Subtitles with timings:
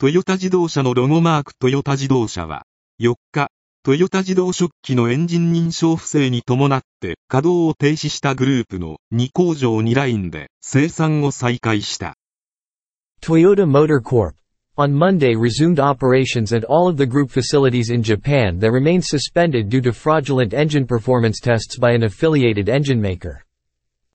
[0.00, 2.62] トヨタ自動車のロゴマークトヨタ自動車は、
[3.02, 3.48] 4日、
[3.82, 12.14] トヨタ自動食器のエンジン認証不正に伴って稼働を停止したグループの2工場2ラインで生産を再開した。
[13.20, 14.34] Toyota Motor Corp.
[14.76, 19.68] on Monday resumed operations at all of the group facilities in Japan that remained suspended
[19.68, 23.44] due to fraudulent engine performance tests by an affiliated engine maker.